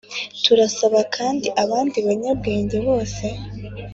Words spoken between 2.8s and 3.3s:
bose